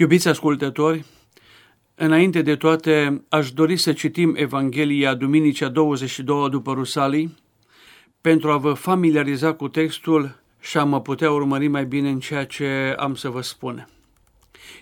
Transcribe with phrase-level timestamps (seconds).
[0.00, 1.04] Iubiți ascultători,
[1.94, 7.36] înainte de toate aș dori să citim Evanghelia Duminicea 22 după Rusalii
[8.20, 12.44] pentru a vă familiariza cu textul și a mă putea urmări mai bine în ceea
[12.46, 13.88] ce am să vă spun.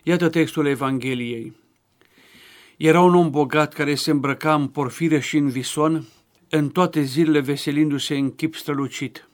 [0.03, 1.53] Iată textul Evangheliei.
[2.77, 6.07] Era un om bogat care se îmbrăca în porfire și în vison,
[6.48, 9.29] în toate zilele veselindu-se în chip strălucit.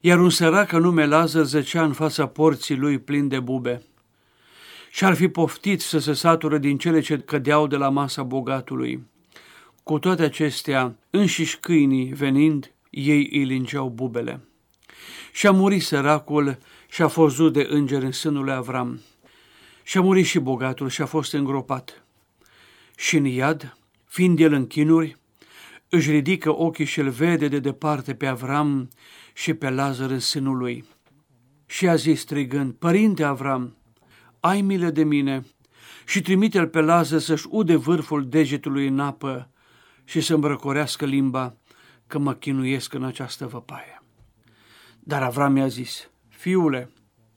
[0.00, 3.82] Iar un sărac nume Lazar zăcea în fața porții lui plin de bube
[4.94, 9.06] și-ar fi poftit să se satură din cele ce cădeau de la masa bogatului.
[9.82, 14.40] Cu toate acestea, înșiși câinii venind, ei îi lingeau bubele.
[15.32, 19.00] Și-a murit săracul și a fost de înger în sânul lui Avram.
[19.82, 22.04] Și-a murit și bogatul și a fost îngropat.
[22.96, 25.18] Și în iad, fiind el în chinuri,
[25.88, 28.88] își ridică ochii și îl vede de departe pe Avram
[29.32, 30.84] și pe Lazar în sânul lui.
[31.66, 33.76] Și a zis strigând, Părinte Avram,
[34.44, 35.44] ai milă de mine
[36.06, 39.50] și trimite-l pe Lazar să-și ude vârful degetului în apă
[40.04, 41.56] și să îmbrăcorească limba,
[42.06, 44.02] că mă chinuiesc în această văpaie.
[45.00, 46.90] Dar Avram i-a zis, fiule,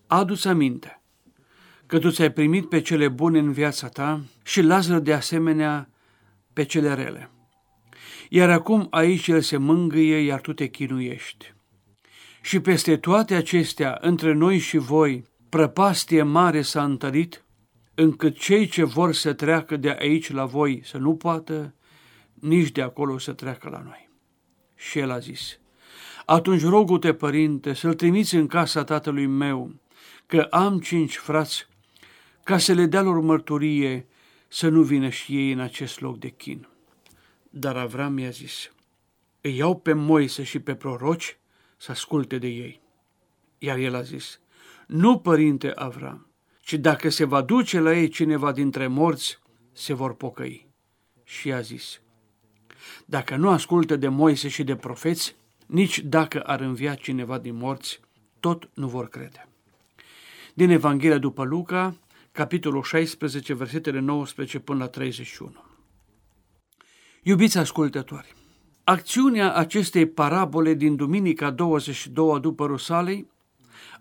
[0.07, 1.01] adu-ți aminte
[1.85, 5.89] că tu ți-ai primit pe cele bune în viața ta și Lazar de asemenea
[6.53, 7.29] pe cele rele.
[8.29, 11.53] Iar acum aici el se mângâie, iar tu te chinuiești.
[12.41, 17.45] Și peste toate acestea, între noi și voi, prăpastie mare s-a întărit,
[17.95, 21.73] încât cei ce vor să treacă de aici la voi să nu poată,
[22.33, 24.09] nici de acolo să treacă la noi.
[24.75, 25.59] Și el a zis,
[26.25, 29.73] atunci rogu-te, părinte, să-l trimiți în casa tatălui meu,
[30.25, 31.67] că am cinci frați,
[32.43, 34.07] ca să le dea lor mărturie
[34.47, 36.67] să nu vină și ei în acest loc de chin.
[37.49, 38.71] Dar Avram i-a zis,
[39.41, 41.37] îi iau pe Moise și pe proroci
[41.77, 42.81] să asculte de ei.
[43.57, 44.39] Iar el a zis,
[44.87, 49.39] nu părinte Avram, ci dacă se va duce la ei cineva dintre morți,
[49.71, 50.67] se vor pocăi.
[51.23, 52.01] Și a zis,
[53.05, 57.99] dacă nu ascultă de Moise și de profeți, nici dacă ar învia cineva din morți,
[58.39, 59.47] tot nu vor crede.
[60.53, 61.97] Din Evanghelia după Luca,
[62.31, 65.51] capitolul 16, versetele 19 până la 31.
[67.23, 68.33] Iubiți ascultători,
[68.83, 73.27] acțiunea acestei parabole din Duminica 22 după Rusalei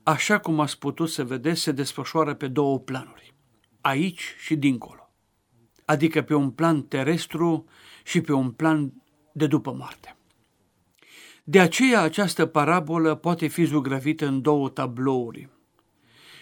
[0.08, 3.34] așa cum ați putut să vedeți, se desfășoară pe două planuri,
[3.80, 5.10] aici și dincolo,
[5.84, 7.64] adică pe un plan terestru
[8.04, 8.92] și pe un plan
[9.32, 10.16] de după moarte.
[11.44, 15.48] De aceea această parabolă poate fi zugrăvită în două tablouri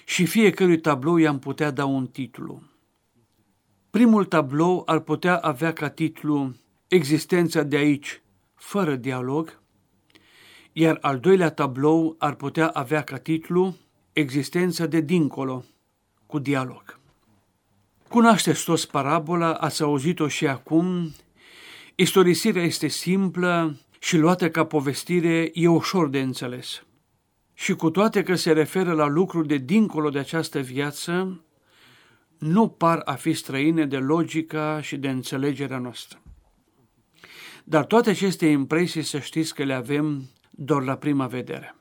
[0.05, 2.63] și fiecărui tablou i-am putea da un titlu.
[3.91, 6.55] Primul tablou ar putea avea ca titlu
[6.89, 8.23] Existența de aici,
[8.55, 9.63] fără dialog,
[10.77, 13.77] iar al doilea tablou ar putea avea ca titlu
[14.13, 15.65] Existența de dincolo,
[16.27, 16.99] cu dialog.
[18.09, 21.15] Cunoașteți toți parabola, ați auzit-o și acum.
[21.95, 26.83] Istorisirea este simplă și luată ca povestire e ușor de înțeles.
[27.55, 31.45] Și cu toate că se referă la lucruri de dincolo de această viață,
[32.39, 36.23] nu par a fi străine de logica și de înțelegerea noastră.
[37.65, 41.75] Dar toate aceste impresii să știți că le avem doar la prima vedere.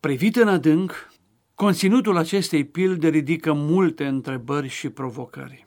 [0.00, 1.10] Privit în adânc,
[1.54, 5.66] conținutul acestei pilde ridică multe întrebări și provocări.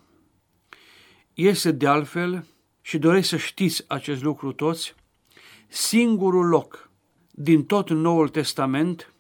[1.34, 2.46] Este de altfel,
[2.82, 4.96] și doresc să știți acest lucru toți,
[5.68, 6.90] singurul loc
[7.32, 9.14] din tot Noul Testament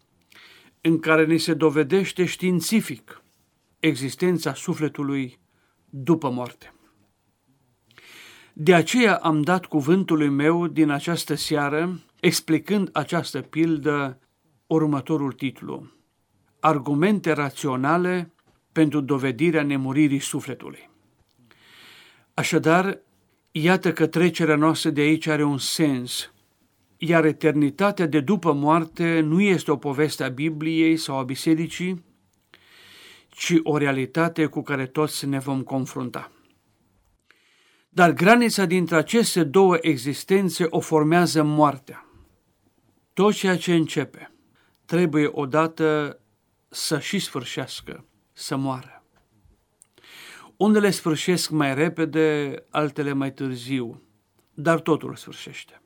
[0.81, 3.21] în care ni se dovedește științific
[3.79, 5.39] existența sufletului
[5.89, 6.73] după moarte.
[8.53, 14.19] De aceea am dat cuvântului meu din această seară explicând această pildă
[14.67, 15.91] următorul titlu.
[16.59, 18.33] Argumente raționale
[18.71, 20.89] pentru dovedirea nemuririi sufletului.
[22.33, 22.99] Așadar,
[23.51, 26.33] iată că trecerea noastră de aici are un sens,
[26.97, 32.03] iar eternitatea de după moarte nu este o poveste a Bibliei sau a Bisericii,
[33.29, 36.31] ci o realitate cu care toți ne vom confrunta.
[37.89, 42.05] Dar granița dintre aceste două existențe o formează moartea.
[43.15, 44.31] Tot ceea ce începe
[44.85, 46.19] trebuie odată
[46.67, 49.03] să și sfârșească, să moară.
[50.57, 54.01] Unele sfârșesc mai repede, altele mai târziu,
[54.53, 55.81] dar totul sfârșește.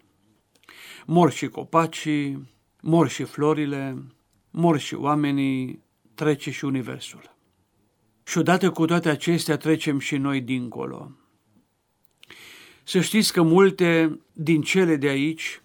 [1.06, 2.50] Mor și copacii,
[2.82, 4.04] mor și florile,
[4.50, 5.84] mor și oamenii,
[6.14, 7.36] trece și universul.
[8.24, 11.12] Și odată cu toate acestea trecem și noi dincolo.
[12.84, 15.62] Să știți că multe din cele de aici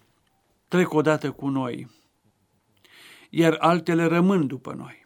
[0.67, 1.87] trec odată cu noi,
[3.29, 5.03] iar altele rămân după noi.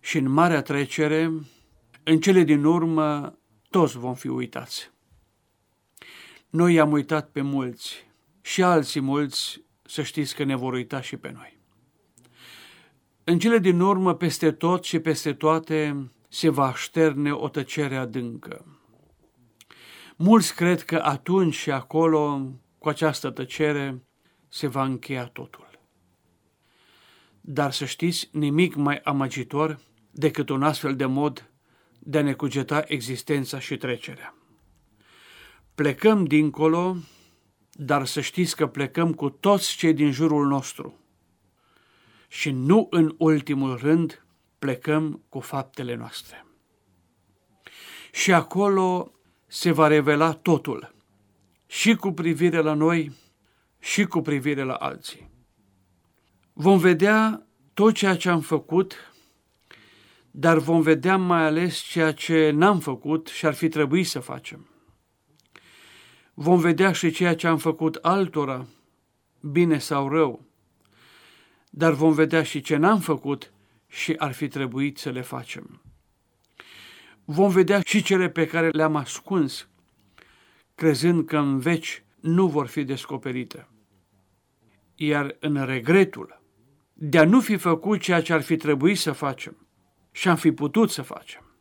[0.00, 1.32] și în marea trecere,
[2.02, 3.38] în cele din urmă,
[3.70, 4.90] toți vom fi uitați.
[6.50, 8.06] Noi i-am uitat pe mulți
[8.40, 11.58] și alții mulți, să știți că ne vor uita și pe noi.
[13.24, 18.80] În cele din urmă, peste tot și peste toate, se va șterne o tăcere adâncă.
[20.16, 22.50] Mulți cred că atunci și acolo,
[22.82, 24.02] cu această tăcere,
[24.48, 25.68] se va încheia totul.
[27.40, 29.80] Dar să știți, nimic mai amăgitor
[30.10, 31.50] decât un astfel de mod
[31.98, 34.34] de a ne cugeta existența și trecerea.
[35.74, 36.96] Plecăm dincolo,
[37.72, 40.98] dar să știți că plecăm cu toți cei din jurul nostru.
[42.28, 44.26] Și nu în ultimul rând
[44.58, 46.46] plecăm cu faptele noastre.
[48.12, 49.12] Și acolo
[49.46, 50.94] se va revela totul,
[51.72, 53.12] și cu privire la noi,
[53.78, 55.30] și cu privire la alții.
[56.52, 59.12] Vom vedea tot ceea ce am făcut,
[60.30, 64.68] dar vom vedea mai ales ceea ce n-am făcut și ar fi trebuit să facem.
[66.34, 68.66] Vom vedea și ceea ce am făcut altora,
[69.40, 70.44] bine sau rău,
[71.70, 73.52] dar vom vedea și ce n-am făcut
[73.88, 75.82] și ar fi trebuit să le facem.
[77.24, 79.66] Vom vedea și cele pe care le-am ascuns,
[80.82, 83.68] crezând că în veci nu vor fi descoperite.
[84.94, 86.42] Iar în regretul
[86.92, 89.66] de a nu fi făcut ceea ce ar fi trebuit să facem
[90.10, 91.56] și am fi putut să facem.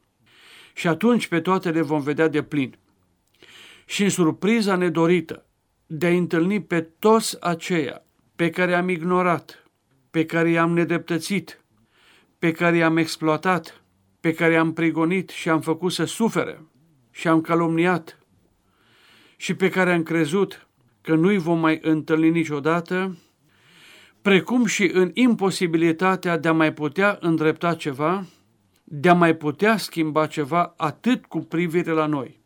[0.73, 2.77] Și atunci pe toate le vom vedea de plin.
[3.85, 5.45] Și în surpriza nedorită
[5.85, 8.03] de a întâlni pe toți aceia
[8.35, 9.63] pe care am ignorat,
[10.11, 11.63] pe care i-am nedreptățit,
[12.39, 13.83] pe care i-am exploatat,
[14.19, 16.65] pe care i-am prigonit și am făcut să sufere
[17.11, 18.20] și am calomniat
[19.41, 20.67] și pe care am crezut
[21.01, 23.17] că nu-i vom mai întâlni niciodată,
[24.21, 28.25] precum și în imposibilitatea de a mai putea îndrepta ceva,
[28.83, 32.39] de a mai putea schimba ceva atât cu privire la noi,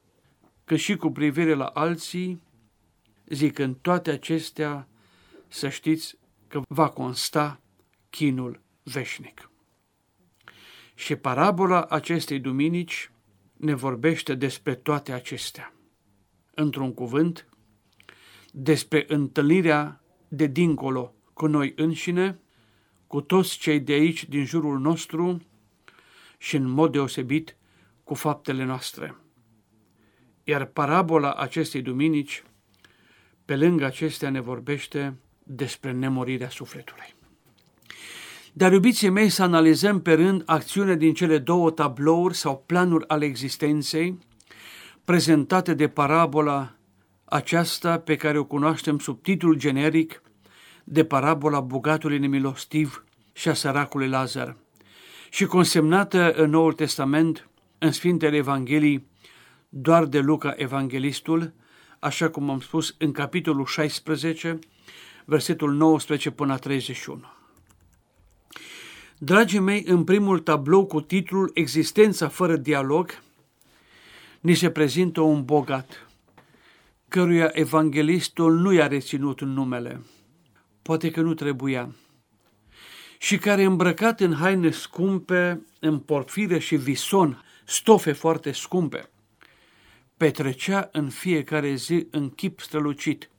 [0.66, 2.42] cât și cu privire la alții,
[3.26, 4.88] zic în toate acestea
[5.48, 6.18] să știți
[6.48, 7.60] că va consta
[8.10, 9.50] chinul veșnic.
[10.94, 13.12] Și parabola acestei duminici
[13.54, 15.75] ne vorbește despre toate acestea.
[16.56, 17.48] Într-un cuvânt,
[18.52, 22.40] despre întâlnirea de dincolo cu noi înșine,
[23.08, 25.42] cu toți cei de aici din jurul nostru
[26.38, 27.56] și în mod deosebit
[28.04, 29.16] cu faptele noastre.
[30.44, 32.44] Iar parabola acestei duminici,
[33.46, 37.16] pe lângă acestea, ne vorbește despre nemorirea sufletului.
[38.54, 43.26] Dar, iubiții mei, să analizăm pe rând acțiunea din cele două tablouri sau planuri ale
[43.26, 44.20] existenței,
[45.06, 46.76] prezentate de parabola
[47.26, 50.22] aceasta pe care o cunoaștem sub titlul generic
[50.84, 54.58] de parabola bogatului nemilostiv și a săracului Lazar
[55.30, 59.08] și consemnată în Noul Testament, în Sfintele Evanghelii,
[59.70, 61.54] doar de Luca Evanghelistul,
[62.00, 64.60] așa cum am spus în capitolul 16,
[65.26, 67.22] versetul 19 până la 31.
[69.18, 73.24] Dragii mei, în primul tablou cu titlul Existența fără dialog,
[74.46, 76.08] ni se prezintă un bogat,
[77.08, 80.02] căruia evanghelistul nu i-a reținut numele–
[80.86, 81.96] poate că nu trebuia,
[83.18, 89.10] și care îmbrăcat în haine scumpe, în porfire și vison, stofe foarte scumpe,
[90.18, 93.30] petrecea în fiecare zi în chip strălucit,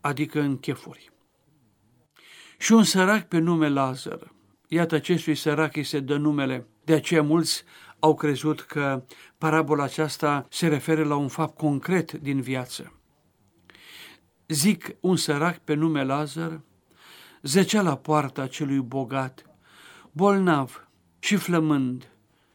[0.00, 1.10] adică în chefuri.
[2.58, 4.34] Și un sărac pe nume Lazar,
[4.68, 7.64] iată acestui sărac îi se dă numele, de aceea mulți
[7.98, 9.04] au crezut că
[9.44, 12.92] parabola aceasta se referă la un fapt concret din viață
[14.48, 16.60] zic, un sărac pe nume Lazar,
[17.42, 19.46] zecea la poarta celui bogat,
[20.12, 22.10] bolnav și flămând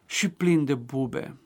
[0.05, 1.39] și plin de bube.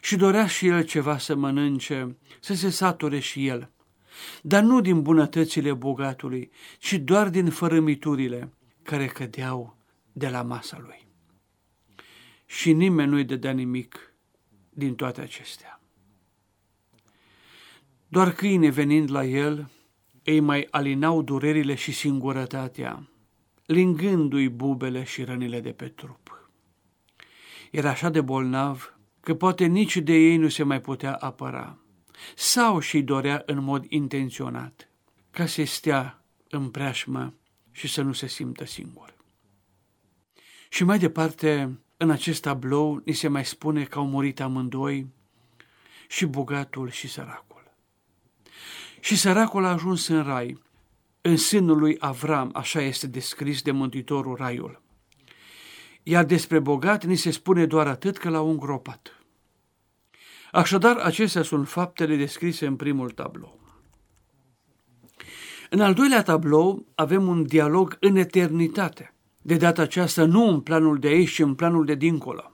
[0.00, 3.70] Și dorea și el ceva să mănânce, să se sature și el,
[4.42, 9.76] dar nu din bunătățile bogatului, ci doar din fărâmiturile care cădeau
[10.12, 11.06] de la masa lui.
[12.46, 14.10] Și nimeni nu-i dădea nimic
[14.76, 15.80] din toate acestea.
[18.08, 19.70] Doar câine venind la el
[20.24, 23.08] îi mai alinau durerile și singurătatea,
[23.66, 26.50] lingându-i bubele și rănile de pe trup.
[27.70, 31.78] Era așa de bolnav că poate nici de ei nu se mai putea apăra,
[32.34, 34.90] sau și dorea în mod intenționat
[35.30, 37.34] ca să stea în preajmă
[37.72, 39.14] și să nu se simtă singur.
[40.68, 45.06] Și mai departe, în acest tablou, ni se mai spune că au murit amândoi,
[46.08, 47.74] și bogatul și săracul.
[49.00, 50.62] Și săracul a ajuns în rai,
[51.20, 54.82] în sânul lui Avram, așa este descris de Mântuitorul Raiul.
[56.02, 59.20] iar despre bogat ni se spune doar atât că l-au îngropat.
[60.52, 63.60] Așadar, acestea sunt faptele descrise în primul tablou.
[65.70, 69.14] În al doilea tablou avem un dialog în eternitate,
[69.46, 72.52] de data aceasta nu în planul de aici, ci în planul de dincolo,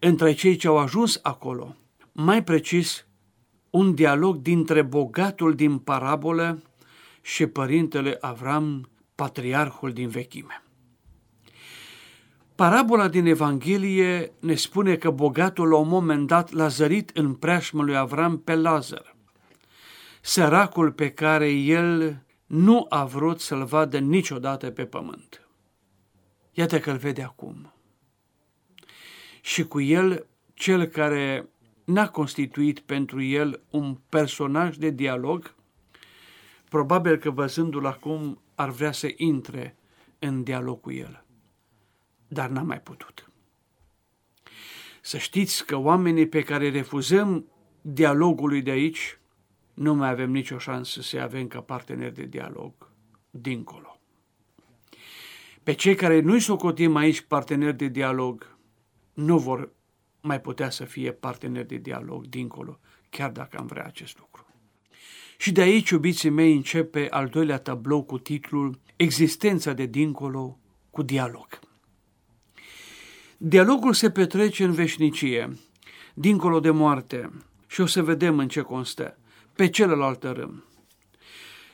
[0.00, 1.76] între cei ce au ajuns acolo,
[2.12, 3.06] mai precis,
[3.70, 6.62] un dialog dintre bogatul din parabolă
[7.20, 10.62] și părintele Avram, patriarhul din vechime.
[12.54, 17.82] Parabola din Evanghelie ne spune că bogatul la un moment dat l-a zărit în preajmă
[17.82, 19.16] lui Avram pe Lazar,
[20.20, 25.40] săracul pe care el nu a vrut să-l vadă niciodată pe pământ.
[26.56, 27.72] Iată că îl vede acum.
[29.40, 31.48] Și cu el, cel care
[31.84, 35.54] n-a constituit pentru el un personaj de dialog,
[36.68, 39.76] probabil că văzându-l acum ar vrea să intre
[40.18, 41.26] în dialog cu el
[42.28, 43.30] dar n-am mai putut.
[45.00, 47.46] Să știți că oamenii pe care refuzăm
[47.80, 49.18] dialogului de aici,
[49.74, 52.72] nu mai avem nicio șansă să avem ca parteneri de dialog
[53.30, 53.85] dincolo.
[55.66, 58.56] Pe cei care nu-i socotim aici parteneri de dialog,
[59.14, 59.72] nu vor
[60.20, 62.78] mai putea să fie parteneri de dialog dincolo,
[63.10, 64.46] chiar dacă am vrea acest lucru.
[65.36, 70.58] Și de aici, iubiții mei, începe al doilea tablou cu titlul Existența de dincolo
[70.90, 71.48] cu dialog.
[73.36, 75.58] Dialogul se petrece în veșnicie,
[76.14, 77.30] dincolo de moarte,
[77.66, 79.18] și o să vedem în ce constă,
[79.52, 80.64] pe celălalt râm.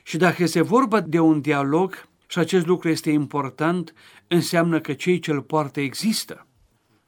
[0.02, 3.94] Și dacă este vorba de un dialog, și acest lucru este important,
[4.28, 6.46] înseamnă că cei ce îl poartă există,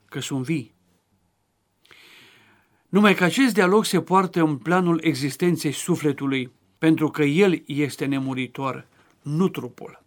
[0.05, 0.73] că sunt vii.
[2.89, 8.87] Numai că acest dialog se poartă în planul existenței sufletului, pentru că el este nemuritor,
[9.21, 10.03] nu trupul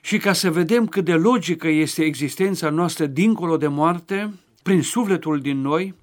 [0.00, 5.40] și ca să vedem cât de logică este existența noastră dincolo de moarte, prin sufletul
[5.40, 5.94] din noi,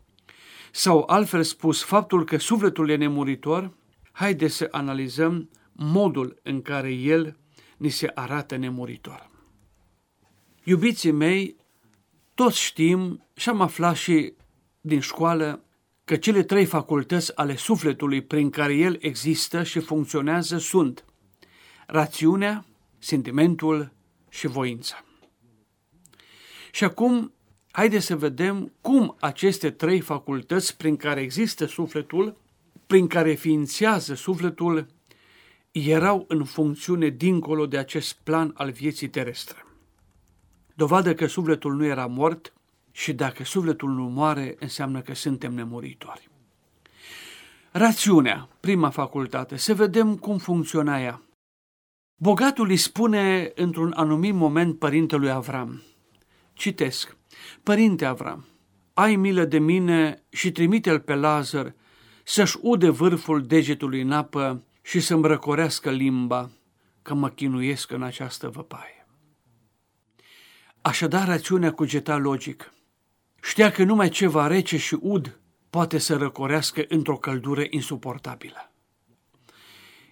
[0.72, 3.72] sau altfel spus, faptul că sufletul e nemuritor,
[4.12, 7.36] haideți să analizăm modul în care el
[7.82, 9.30] ni se arată nemuritor.
[10.64, 11.56] Iubiții mei,
[12.34, 14.34] toți știm și am aflat și
[14.82, 15.64] din școală
[16.04, 21.06] că cele trei facultăți ale sufletului prin care el există și funcționează sunt
[21.88, 22.66] rațiunea,
[23.00, 23.92] sentimentul
[24.30, 25.04] și voința.
[26.72, 27.34] Și acum,
[27.72, 32.38] haideți să vedem cum aceste trei facultăți prin care există sufletul,
[32.88, 34.88] prin care ființează sufletul,
[35.72, 39.66] erau în funcțiune dincolo de acest plan al vieții terestre.
[40.76, 42.54] Dovadă că sufletul nu era mort
[42.92, 46.30] și dacă sufletul nu moare, înseamnă că suntem nemuritori.
[47.72, 51.22] Rațiunea, prima facultate, să vedem cum funcționa ea.
[52.16, 55.82] Bogatul îi spune într-un anumit moment părintelui Avram,
[56.54, 57.16] citesc,
[57.64, 58.46] Părinte Avram,
[58.94, 61.74] ai milă de mine și trimite-l pe Lazar
[62.24, 66.52] să-și ude vârful degetului în apă și să-mi răcorească limba,
[67.02, 69.08] că mă chinuiesc în această văpaie.
[70.82, 72.74] Așadar, rațiunea cugeta logic.
[73.42, 78.72] Știa că numai ceva rece și ud poate să răcorească într-o căldură insuportabilă.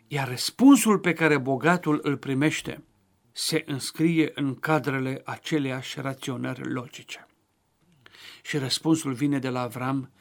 [0.07, 2.83] Iar răspunsul pe care bogatul îl primește
[3.31, 7.27] se înscrie în cadrele aceleiași raționări logice.
[8.41, 10.11] Și răspunsul vine de la Avram,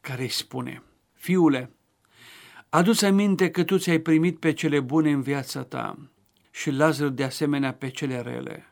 [0.00, 1.72] care îi spune, Fiule,
[2.68, 5.98] adu-ți aminte că tu ți-ai primit pe cele bune în viața ta
[6.50, 8.66] și Lazar de asemenea pe cele rele.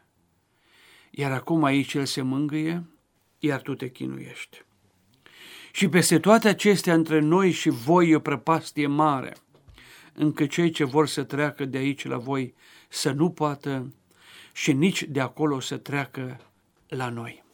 [1.11, 2.87] Iar acum aici el se mângâie,
[3.39, 4.65] iar tu te chinuiești.
[5.73, 9.33] Și peste toate acestea între noi și voi e o prăpastie mare–
[10.17, 12.55] încât cei ce vor să treacă de aici la voi
[12.89, 13.95] să nu poată
[14.53, 16.41] și nici de acolo să treacă
[16.89, 17.45] la noi.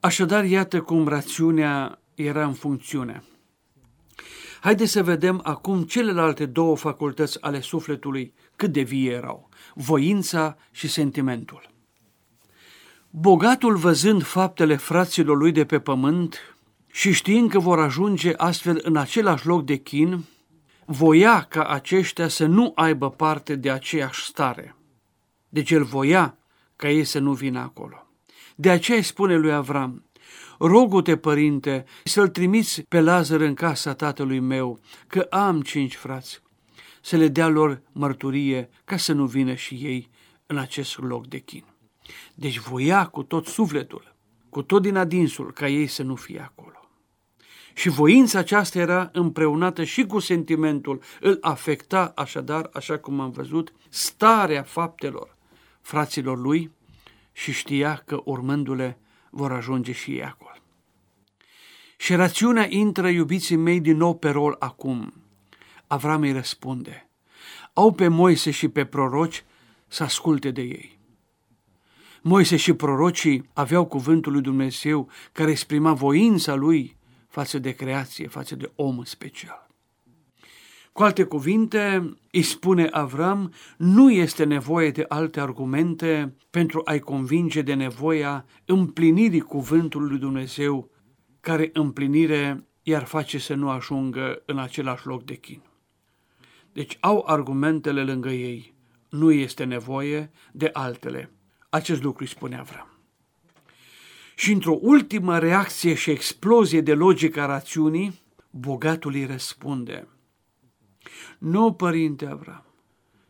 [0.00, 3.22] Așadar, iată cum rațiunea era în funcțiune.
[4.62, 10.88] Haideți să vedem acum celelalte două facultăți ale sufletului cât de vii erau, voința și
[10.88, 11.70] sentimentul.
[13.10, 18.96] Bogatul văzând faptele fraților lui de pe pământ și știind că vor ajunge astfel în
[18.96, 20.24] același loc de chin,
[20.84, 24.76] voia ca aceștia să nu aibă parte de aceeași stare.
[25.48, 26.36] Deci el voia
[26.76, 28.06] ca ei să nu vină acolo.
[28.54, 30.02] De aceea îi spune lui Avram,
[30.58, 36.40] rogu-te, părinte, să-l trimiți pe Lazar în casa tatălui meu, că am cinci frați,
[37.00, 40.10] să le dea lor mărturie ca să nu vină și ei
[40.46, 41.64] în acest loc de chin.
[42.34, 44.14] Deci voia cu tot sufletul,
[44.48, 46.76] cu tot din adinsul, ca ei să nu fie acolo.
[47.74, 53.72] Și voința aceasta era împreunată și cu sentimentul, îl afecta așadar, așa cum am văzut,
[53.88, 55.36] starea faptelor
[55.80, 56.70] fraților lui
[57.32, 58.98] și știa că urmându-le
[59.34, 60.56] vor ajunge și ei acolo.
[61.96, 65.12] Și rațiunea intră, iubiții mei, din nou pe rol acum.
[65.86, 67.08] Avram îi răspunde.
[67.72, 69.44] Au pe Moise și pe proroci
[69.86, 70.98] să asculte de ei.
[72.22, 76.96] Moise și prorocii aveau cuvântul lui Dumnezeu care exprima voința lui
[77.28, 79.71] față de creație, față de om special.
[80.92, 87.62] Cu alte cuvinte, îi spune Avram, nu este nevoie de alte argumente pentru a-i convinge
[87.62, 90.90] de nevoia împlinirii cuvântului lui Dumnezeu,
[91.40, 95.62] care împlinire iar face să nu ajungă în același loc de chin.
[96.72, 98.74] Deci au argumentele lângă ei,
[99.08, 101.30] nu este nevoie de altele.
[101.68, 102.86] Acest lucru îi spune Avram.
[104.34, 108.20] Și într-o ultimă reacție și explozie de logică a rațiunii,
[108.50, 110.08] bogatul îi răspunde,
[111.44, 112.64] Nu, părinte Avram,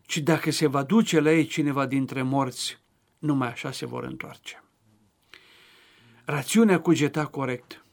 [0.02, 2.78] ci dacă se va duce la ei cineva dintre morți,
[3.18, 4.62] numai așa se vor întoarce.
[6.24, 7.84] Rațiunea cugeta corect,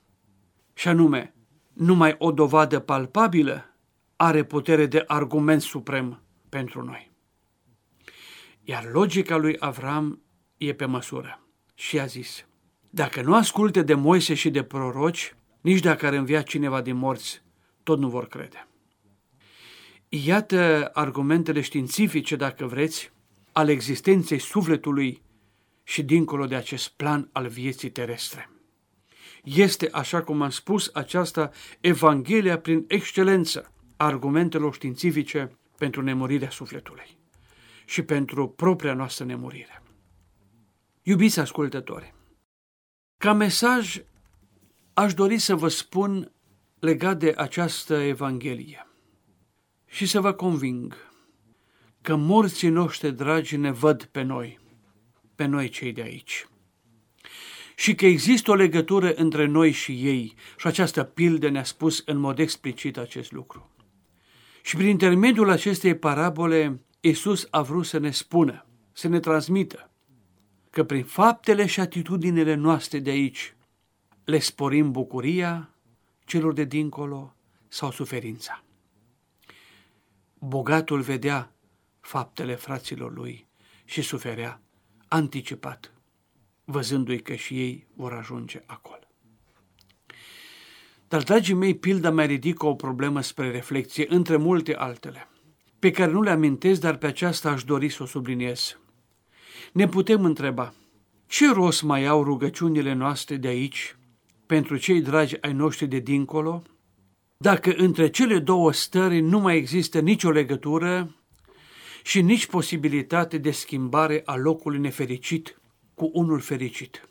[0.74, 1.34] și anume,
[1.74, 3.76] numai o dovadă palpabilă
[4.16, 7.12] are putere de argument suprem pentru noi.
[8.62, 10.22] Iar logica lui Avram
[10.58, 11.42] e pe măsură
[11.74, 12.46] și a zis,
[12.90, 17.42] dacă nu asculte de Moise și de proroci, nici dacă ar învia cineva din morți,
[17.84, 18.64] tot nu vor crede.
[20.12, 23.12] Iată argumentele științifice, dacă vreți,
[23.52, 25.22] ale existenței sufletului
[25.84, 28.50] și dincolo de acest plan al vieții terestre.
[29.44, 37.18] Este, așa cum am spus, aceasta Evanghelia prin excelență a argumentelor științifice pentru nemurirea sufletului
[37.86, 39.84] și pentru propria noastră nemurire.
[41.04, 42.14] Iubiți ascultători,
[43.18, 44.02] ca mesaj
[44.94, 46.32] aș dori să vă spun
[46.80, 48.89] legat de această Evanghelie
[49.90, 50.96] și să vă conving
[52.02, 54.60] că morții noștri dragi ne văd pe noi,
[55.36, 56.48] pe noi cei de aici.
[57.76, 62.18] Și că există o legătură între noi și ei și această pildă ne-a spus în
[62.18, 63.72] mod explicit acest lucru.
[64.62, 69.92] Și prin intermediul acestei parabole, Iisus a vrut să ne spună, să ne transmită
[70.70, 73.56] că prin faptele și atitudinile noastre de aici
[74.24, 75.74] le sporim bucuria
[76.26, 77.36] celor de dincolo
[77.68, 78.64] sau suferința.
[80.40, 81.54] Bogatul vedea
[82.00, 83.48] faptele fraților lui
[83.86, 84.62] și suferea
[85.08, 85.94] anticipat,
[86.66, 88.98] văzându-i că și ei vor ajunge acolo.
[91.08, 95.28] Dar, dragii mei, pilda mai ridică o problemă spre reflexie, între multe altele,
[95.80, 98.78] pe care nu le amintesc, dar pe aceasta aș dori să o subliniez
[99.72, 100.74] ne putem întreba,
[101.28, 103.98] ce rost mai au rugăciunile noastre de aici
[104.46, 106.62] pentru cei dragi ai noștri de dincolo,
[107.42, 111.16] dacă între cele două stări nu mai există nicio legătură
[112.04, 115.62] și nici posibilitate de schimbare a locului nefericit
[115.94, 117.10] cu unul fericit.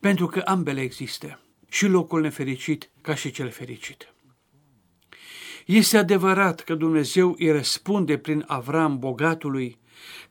[0.00, 4.14] Pentru că ambele există, și locul nefericit ca și cel fericit.
[5.66, 9.78] Este adevărat că Dumnezeu îi răspunde prin Avram bogatului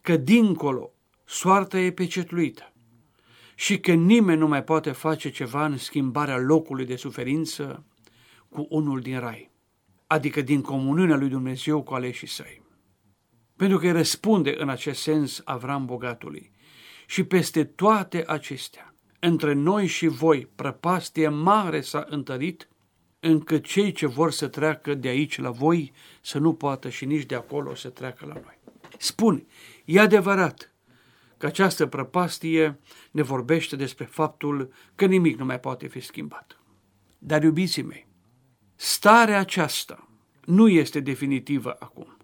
[0.02, 0.92] că dincolo
[1.26, 2.74] soarta e pecetluită
[3.56, 7.86] și că nimeni nu mai poate face ceva în schimbarea locului de suferință
[8.52, 9.52] cu unul din rai,
[10.08, 12.62] adică din comuniunea lui Dumnezeu cu aleșii săi.
[13.56, 16.52] Pentru că răspunde în acest sens Avram bogatului
[17.06, 22.68] și peste toate acestea, între noi și voi, prăpastie mare s-a întărit,
[23.20, 27.26] încât cei ce vor să treacă de aici la voi să nu poată și nici
[27.26, 28.60] de acolo să treacă la noi.
[28.98, 29.46] Spune,
[29.86, 30.74] e adevărat,
[31.38, 32.80] că această prăpastie
[33.12, 36.60] ne vorbește despre faptul că nimic nu mai poate fi schimbat.
[37.18, 38.08] Dar, iubiții mei,
[38.84, 40.08] starea aceasta
[40.46, 42.17] nu este definitivă acum.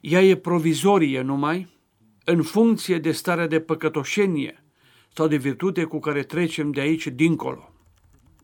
[0.00, 1.68] Ea e provizorie numai
[2.24, 4.64] în funcție de starea de păcătoșenie
[5.14, 7.72] sau de virtute cu care trecem de aici dincolo,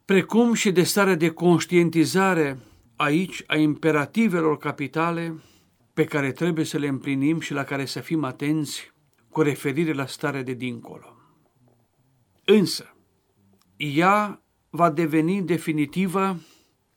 [0.04, 2.58] precum și de starea de conștientizare
[2.96, 5.42] aici a imperativelor capitale
[5.94, 8.92] pe care trebuie să le împlinim și la care să fim atenți
[9.28, 11.16] cu referire la starea de dincolo.
[12.44, 12.96] Însă,
[13.76, 16.38] ea va deveni definitivă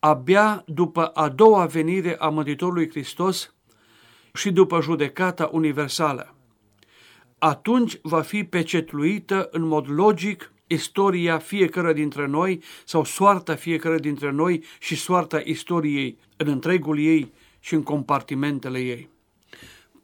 [0.08, 3.54] abia după a doua venire a Mântuitorului Hristos
[4.34, 6.36] și după judecata universală.
[7.38, 14.32] Atunci va fi pecetluită în mod logic istoria fiecare dintre noi sau soarta fiecare dintre
[14.32, 19.10] noi și soarta istoriei în întregul ei și în compartimentele ei.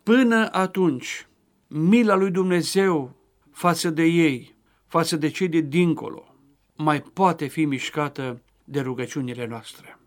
[0.03, 1.27] Până atunci,
[1.67, 3.15] mila lui Dumnezeu
[3.51, 4.55] față de ei,
[4.87, 6.35] față de cei de dincolo,
[6.75, 8.41] mai poate fi mișcată
[8.73, 9.99] de rugăciunile noastre.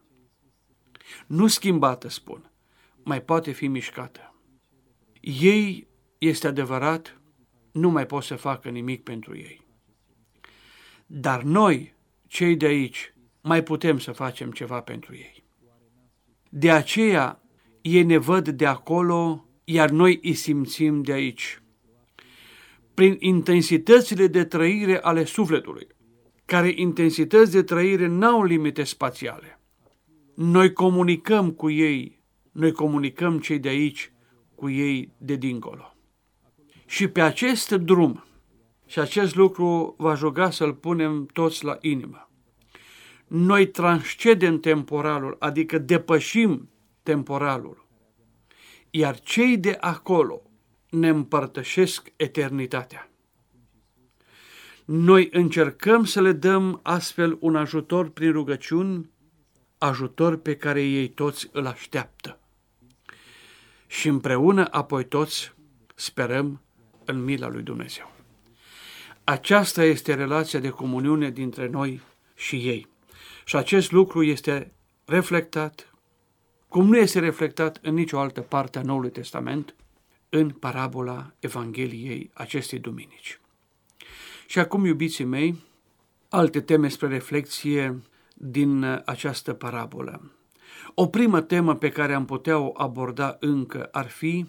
[1.26, 2.50] Nu schimbată, spun,
[3.02, 4.34] mai poate fi mișcată.
[5.20, 7.20] Ei, este adevărat,
[7.72, 9.66] nu mai pot să facă nimic pentru ei.
[11.06, 11.94] Dar noi,
[12.26, 15.44] cei de aici, mai putem să facem ceva pentru ei.
[16.48, 17.42] De aceea,
[17.80, 21.62] ei ne văd de acolo, iar noi îi simțim de aici.
[22.94, 25.86] Prin intensitățile de trăire ale sufletului,
[26.46, 29.60] care intensități de trăire n-au limite spațiale.
[30.34, 34.12] Noi comunicăm cu ei, noi comunicăm cei de aici
[34.54, 35.94] cu ei de dincolo.
[36.86, 38.24] Și pe acest drum,
[38.86, 42.30] și acest lucru va juga să-l punem toți la inimă,
[43.26, 46.70] noi transcedem temporalul, adică depășim
[47.02, 47.86] temporalul,
[48.90, 50.42] iar cei de acolo
[50.90, 53.10] ne împărtășesc eternitatea.
[54.86, 59.10] Noi încercăm să le dăm astfel un ajutor prin rugăciuni,
[59.78, 62.38] ajutor pe care ei toți îl așteaptă.
[63.86, 65.52] Și împreună apoi toți
[65.94, 66.60] sperăm
[67.04, 68.12] în mila lui Dumnezeu.
[69.24, 72.00] Aceasta este relația de comuniune dintre noi
[72.34, 72.88] și ei.
[73.44, 74.72] Și acest lucru este
[75.04, 75.94] reflectat,
[76.68, 79.74] cum nu este reflectat în nicio altă parte a Noului Testament,
[80.28, 83.40] în parabola Evangheliei acestei duminici.
[84.46, 85.56] Și acum, iubiții mei,
[86.28, 88.02] alte teme spre reflexie
[88.34, 90.30] din această parabolă.
[90.94, 94.46] O primă temă pe care am putea o aborda încă ar fi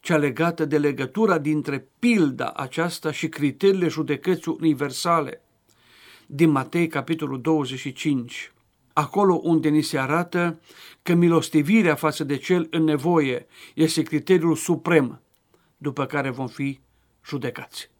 [0.00, 5.40] cea legată de legătura dintre pilda aceasta și criteriile judecății universale
[6.26, 8.52] din Matei, capitolul 25,
[8.92, 10.60] acolo unde ni se arată
[11.02, 15.20] că milostivirea față de cel în nevoie este criteriul suprem
[15.76, 16.80] după care vom fi
[17.24, 17.90] judecați.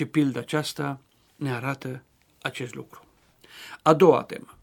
[0.00, 1.00] Și pilda aceasta
[1.36, 2.02] ne arată
[2.42, 3.04] acest lucru.
[3.82, 4.58] A doua temă.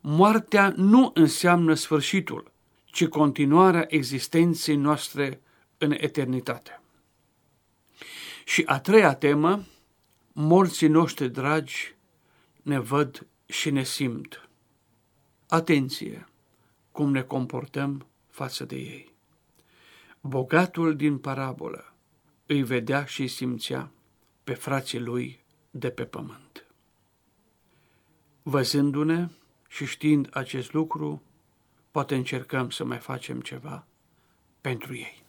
[0.00, 2.50] Moartea nu înseamnă sfârșitul,
[2.84, 5.40] ci continuarea existenței noastre
[5.78, 6.80] în eternitate.
[8.44, 9.64] Și a treia temă,
[10.32, 11.94] morții noștri dragi
[12.62, 14.48] ne văd și ne simt.
[15.48, 16.28] Atenție
[16.92, 19.12] cum ne comportăm față de ei.
[20.20, 21.92] Bogatul din parabolă
[22.46, 23.90] îi vedea și îi simțea
[24.48, 26.66] pe frații lui de pe pământ.
[28.42, 29.28] Văzându-ne
[29.68, 31.22] și știind acest lucru,
[31.90, 33.86] poate încercăm să mai facem ceva
[34.60, 35.22] pentru ei.